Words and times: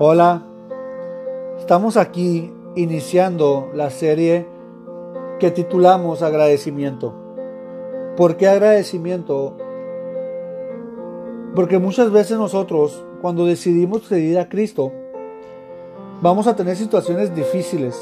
Hola, 0.00 0.42
estamos 1.56 1.96
aquí 1.96 2.52
iniciando 2.74 3.70
la 3.74 3.90
serie 3.90 4.44
que 5.38 5.52
titulamos 5.52 6.20
agradecimiento. 6.20 7.14
¿Por 8.16 8.36
qué 8.36 8.48
agradecimiento? 8.48 9.56
Porque 11.54 11.78
muchas 11.78 12.10
veces 12.10 12.38
nosotros, 12.38 13.04
cuando 13.22 13.46
decidimos 13.46 14.02
seguir 14.02 14.36
a 14.40 14.48
Cristo, 14.48 14.90
vamos 16.20 16.48
a 16.48 16.56
tener 16.56 16.74
situaciones 16.74 17.32
difíciles, 17.32 17.96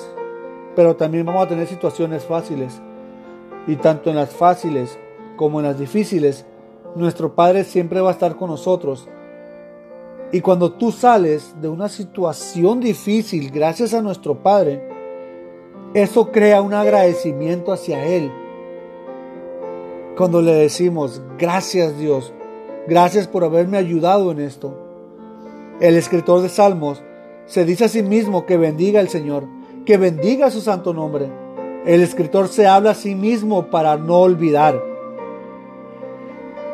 pero 0.75 0.97
también 0.97 1.27
vamos 1.27 1.45
a 1.45 1.49
tener 1.49 1.67
situaciones 1.67 2.25
fáciles. 2.25 2.81
Y 3.67 3.77
tanto 3.77 4.09
en 4.09 4.17
las 4.17 4.31
fáciles 4.31 4.99
como 5.37 5.61
en 5.61 5.67
las 5.67 5.79
difíciles, 5.79 6.47
nuestro 6.97 7.35
Padre 7.35 7.65
siempre 7.65 8.01
va 8.01 8.09
a 8.09 8.13
estar 8.13 8.37
con 8.37 8.49
nosotros 8.49 9.11
y 10.33 10.41
cuando 10.41 10.73
tú 10.73 10.91
sales 10.91 11.55
de 11.61 11.69
una 11.69 11.91
situación 11.91 12.81
difícil 12.81 13.51
gracias 13.51 13.93
a 13.93 14.01
nuestro 14.01 14.43
Padre, 14.43 14.83
eso 15.93 16.33
crea 16.33 16.63
un 16.63 16.73
agradecimiento 16.73 17.71
hacia 17.71 18.07
Él. 18.07 18.33
Cuando 20.17 20.41
le 20.41 20.55
decimos, 20.55 21.21
gracias 21.39 21.99
Dios, 21.99 22.33
gracias 22.89 23.29
por 23.29 23.45
haberme 23.45 23.77
ayudado 23.77 24.33
en 24.33 24.41
esto. 24.41 24.75
El 25.81 25.97
escritor 25.97 26.41
de 26.41 26.49
Salmos 26.49 27.03
se 27.45 27.67
dice 27.67 27.85
a 27.85 27.89
sí 27.89 28.03
mismo 28.03 28.47
que 28.47 28.57
bendiga 28.57 29.01
al 29.01 29.11
Señor, 29.11 29.45
que 29.85 29.99
bendiga 29.99 30.51
su 30.51 30.63
santo 30.63 30.95
nombre. 30.95 31.31
El 31.85 32.01
escritor 32.01 32.49
se 32.49 32.67
habla 32.67 32.93
a 32.93 32.95
sí 32.95 33.15
mismo 33.15 33.67
para 33.67 33.99
no 33.99 34.21
olvidar. 34.21 34.83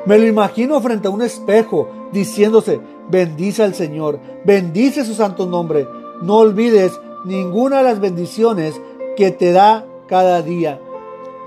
Me 0.06 0.16
lo 0.16 0.26
imagino 0.26 0.80
frente 0.80 1.08
a 1.08 1.10
un 1.10 1.22
espejo 1.22 1.88
diciéndose, 2.12 2.80
bendice 3.10 3.62
al 3.62 3.74
Señor, 3.74 4.20
bendice 4.44 5.04
su 5.04 5.14
santo 5.14 5.46
nombre. 5.46 5.86
No 6.22 6.38
olvides 6.38 6.98
ninguna 7.24 7.78
de 7.78 7.84
las 7.84 8.00
bendiciones 8.00 8.80
que 9.16 9.30
te 9.30 9.52
da 9.52 9.86
cada 10.06 10.42
día. 10.42 10.80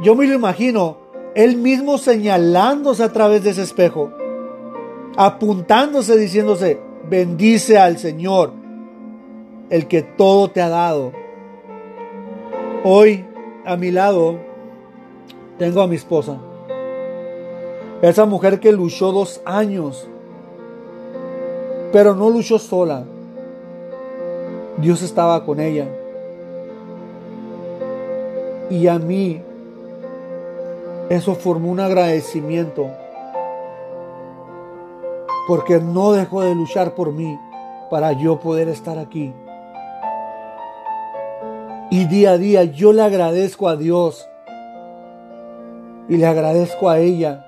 Yo 0.01 0.15
me 0.15 0.27
lo 0.27 0.33
imagino, 0.33 0.97
él 1.35 1.57
mismo 1.57 1.97
señalándose 1.97 3.03
a 3.03 3.13
través 3.13 3.43
de 3.43 3.51
ese 3.51 3.63
espejo, 3.63 4.11
apuntándose, 5.15 6.17
diciéndose, 6.17 6.79
bendice 7.09 7.77
al 7.77 7.97
Señor, 7.97 8.51
el 9.69 9.87
que 9.87 10.01
todo 10.01 10.49
te 10.49 10.61
ha 10.61 10.69
dado. 10.69 11.11
Hoy, 12.83 13.25
a 13.65 13.77
mi 13.77 13.91
lado, 13.91 14.39
tengo 15.57 15.81
a 15.81 15.87
mi 15.87 15.95
esposa. 15.95 16.39
Esa 18.01 18.25
mujer 18.25 18.59
que 18.59 18.71
luchó 18.71 19.11
dos 19.11 19.41
años 19.45 20.09
pero 21.91 22.15
no 22.15 22.29
luchó 22.29 22.57
sola. 22.57 23.03
Dios 24.77 25.01
estaba 25.01 25.45
con 25.45 25.59
ella. 25.59 25.87
Y 28.69 28.87
a 28.87 28.97
mí 28.97 29.41
eso 31.09 31.35
formó 31.35 31.69
un 31.71 31.79
agradecimiento. 31.79 32.87
Porque 35.47 35.79
no 35.79 36.13
dejó 36.13 36.41
de 36.41 36.55
luchar 36.55 36.95
por 36.95 37.11
mí 37.11 37.37
para 37.89 38.13
yo 38.13 38.39
poder 38.39 38.69
estar 38.69 38.97
aquí. 38.97 39.33
Y 41.89 42.05
día 42.05 42.31
a 42.31 42.37
día 42.37 42.63
yo 42.63 42.93
le 42.93 43.01
agradezco 43.01 43.67
a 43.67 43.75
Dios 43.75 44.29
y 46.07 46.15
le 46.15 46.25
agradezco 46.25 46.89
a 46.89 46.99
ella 46.99 47.45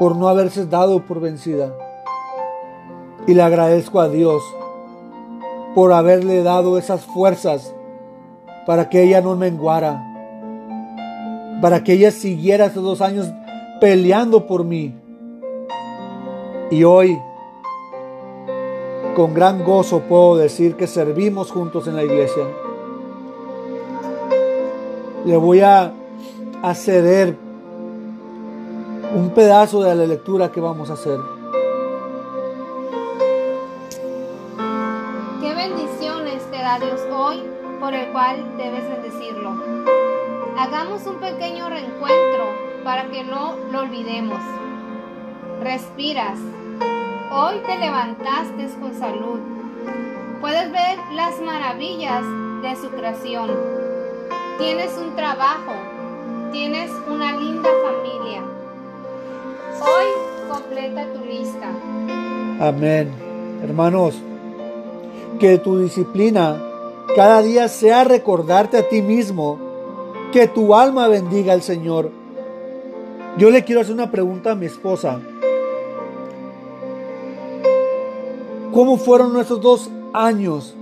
por 0.00 0.16
no 0.16 0.28
haberse 0.28 0.66
dado 0.66 1.06
por 1.06 1.20
vencida. 1.20 1.72
Y 3.26 3.34
le 3.34 3.42
agradezco 3.42 4.00
a 4.00 4.08
Dios 4.08 4.42
por 5.74 5.92
haberle 5.92 6.42
dado 6.42 6.78
esas 6.78 7.04
fuerzas 7.04 7.74
para 8.66 8.88
que 8.88 9.02
ella 9.02 9.20
no 9.20 9.36
menguara, 9.36 10.02
para 11.60 11.82
que 11.82 11.94
ella 11.94 12.10
siguiera 12.10 12.66
esos 12.66 12.82
dos 12.82 13.00
años 13.00 13.30
peleando 13.80 14.46
por 14.46 14.64
mí. 14.64 14.94
Y 16.70 16.84
hoy, 16.84 17.18
con 19.14 19.34
gran 19.34 19.64
gozo 19.64 20.00
puedo 20.00 20.36
decir 20.36 20.76
que 20.76 20.86
servimos 20.86 21.50
juntos 21.50 21.86
en 21.86 21.96
la 21.96 22.04
iglesia. 22.04 22.44
Le 25.24 25.36
voy 25.36 25.60
a, 25.60 25.92
a 26.62 26.74
ceder 26.74 27.36
un 29.14 29.30
pedazo 29.30 29.82
de 29.82 29.94
la 29.94 30.06
lectura 30.06 30.50
que 30.50 30.60
vamos 30.60 30.90
a 30.90 30.94
hacer. 30.94 31.18
Hoy 37.14 37.42
por 37.80 37.94
el 37.94 38.08
cual 38.12 38.56
debes 38.56 38.88
bendecirlo. 38.88 39.54
Hagamos 40.58 41.06
un 41.06 41.16
pequeño 41.16 41.68
reencuentro 41.68 42.44
para 42.82 43.06
que 43.10 43.24
no 43.24 43.56
lo 43.72 43.80
olvidemos. 43.80 44.40
Respiras. 45.62 46.38
Hoy 47.30 47.56
te 47.66 47.78
levantaste 47.78 48.68
con 48.80 48.94
salud. 48.94 49.40
Puedes 50.40 50.70
ver 50.70 50.98
las 51.14 51.40
maravillas 51.40 52.22
de 52.62 52.76
su 52.76 52.90
creación. 52.90 53.50
Tienes 54.58 54.96
un 54.98 55.14
trabajo. 55.16 55.72
Tienes 56.52 56.90
una 57.08 57.32
linda 57.32 57.68
familia. 57.82 58.42
Hoy 59.80 60.50
completa 60.50 61.06
tu 61.12 61.24
lista. 61.24 61.68
Amén. 62.60 63.10
Hermanos, 63.62 64.20
que 65.40 65.58
tu 65.58 65.78
disciplina 65.78 66.56
cada 67.14 67.42
día 67.42 67.68
sea 67.68 68.04
recordarte 68.04 68.76
a 68.76 68.88
ti 68.88 69.00
mismo 69.00 69.58
que 70.32 70.48
tu 70.48 70.74
alma 70.74 71.06
bendiga 71.06 71.52
al 71.52 71.62
Señor. 71.62 72.10
Yo 73.38 73.50
le 73.50 73.64
quiero 73.64 73.80
hacer 73.80 73.94
una 73.94 74.10
pregunta 74.10 74.50
a 74.50 74.54
mi 74.54 74.66
esposa. 74.66 75.20
¿Cómo 78.72 78.96
fueron 78.96 79.32
nuestros 79.32 79.60
dos 79.60 79.90
años 80.12 80.74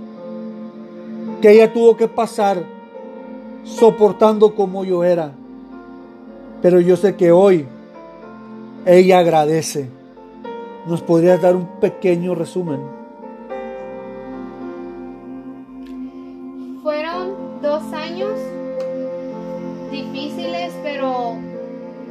que 1.41 1.51
ella 1.51 1.71
tuvo 1.71 1.95
que 1.95 2.07
pasar 2.07 2.63
soportando 3.63 4.55
como 4.55 4.83
yo 4.83 5.03
era? 5.03 5.33
Pero 6.63 6.79
yo 6.79 6.97
sé 6.97 7.15
que 7.15 7.31
hoy 7.31 7.67
ella 8.87 9.19
agradece. 9.19 9.87
¿Nos 10.87 11.01
podrías 11.01 11.39
dar 11.41 11.55
un 11.55 11.67
pequeño 11.79 12.33
resumen? 12.33 13.02
Pero 20.83 21.37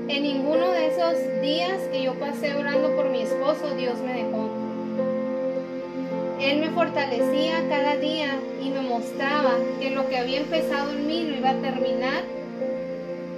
en 0.09 0.23
ninguno 0.23 0.73
de 0.73 0.89
esos 0.89 1.43
días 1.43 1.79
que 1.93 2.03
yo 2.03 2.15
pasé 2.15 2.55
orando 2.55 2.97
por 2.97 3.11
mi 3.11 3.23
esposo, 3.23 3.75
Dios 3.77 4.01
me 4.01 4.15
dejó. 4.15 4.49
Él 6.41 6.59
me 6.59 6.71
fortalecía 6.71 7.69
cada 7.69 7.97
día 7.97 8.41
y 8.61 8.71
me 8.71 8.81
mostraba 8.81 9.53
que 9.79 9.91
lo 9.91 10.09
que 10.09 10.17
había 10.17 10.41
empezado 10.41 10.91
en 10.93 11.07
mí 11.07 11.23
lo 11.25 11.37
iba 11.37 11.51
a 11.51 11.61
terminar 11.61 12.25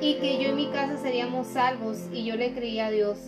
y 0.00 0.14
que 0.14 0.42
yo 0.42 0.50
y 0.50 0.54
mi 0.54 0.66
casa 0.68 0.96
seríamos 0.96 1.48
salvos 1.48 1.98
y 2.12 2.24
yo 2.24 2.36
le 2.36 2.54
creía 2.54 2.86
a 2.86 2.90
Dios. 2.90 3.18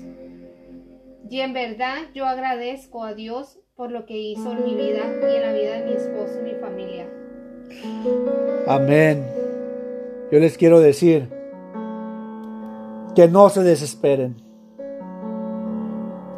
Y 1.28 1.40
en 1.40 1.52
verdad 1.52 1.98
yo 2.14 2.24
agradezco 2.24 3.04
a 3.04 3.14
Dios 3.14 3.58
por 3.74 3.90
lo 3.90 4.06
que 4.06 4.16
hizo 4.16 4.52
en 4.52 4.64
mi 4.64 4.74
vida 4.74 5.02
y 5.22 5.36
en 5.36 5.42
la 5.42 5.52
vida 5.52 5.78
de 5.78 5.84
mi 5.84 5.92
esposo 5.92 6.38
y 6.40 6.54
mi 6.54 6.54
familia. 6.58 7.06
Amén. 8.66 9.26
Yo 10.30 10.38
les 10.38 10.56
quiero 10.56 10.80
decir 10.80 11.35
que 13.16 13.28
no 13.28 13.49
se 13.49 13.62
desesperen. 13.62 14.37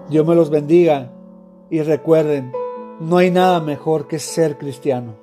Dios 0.09 0.25
me 0.25 0.37
los 0.37 0.49
bendiga 0.49 1.11
y 1.69 1.83
recuerden, 1.83 2.53
no 3.01 3.19
hay 3.19 3.33
nada 3.33 3.61
mejor 3.61 4.07
que 4.07 4.21
ser 4.21 4.57
cristiano. 4.57 5.17